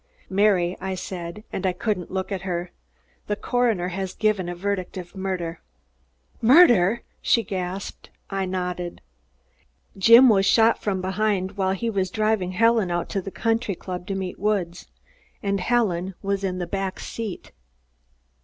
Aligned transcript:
"Mary," 0.31 0.75
I 0.81 0.95
said, 0.95 1.43
and 1.53 1.63
I 1.63 1.73
couldn't 1.73 2.09
look 2.09 2.31
at 2.31 2.41
her, 2.41 2.71
"the 3.27 3.35
coroner 3.35 3.89
has 3.89 4.15
given 4.15 4.49
a 4.49 4.55
verdict 4.55 4.97
of 4.97 5.15
murder." 5.15 5.61
"Murder?" 6.41 7.03
Mary 7.31 7.43
gasped. 7.43 8.09
I 8.27 8.45
nodded. 8.45 9.01
"Jim 9.95 10.27
was 10.27 10.47
shot 10.47 10.81
from 10.81 11.01
behind, 11.01 11.51
while 11.51 11.73
he 11.73 11.91
was 11.91 12.09
driving 12.09 12.53
Helen 12.53 12.89
out 12.89 13.09
to 13.09 13.21
the 13.21 13.29
country 13.29 13.75
club 13.75 14.07
to 14.07 14.15
meet 14.15 14.39
Woods, 14.39 14.87
and 15.43 15.59
Helen 15.59 16.15
was 16.23 16.43
in 16.43 16.57
the 16.57 16.65
back 16.65 16.99
seat." 16.99 17.51